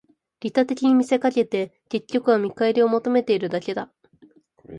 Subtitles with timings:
[0.39, 3.91] 利他的に見せかけて、結局は見返りを求めているだけだ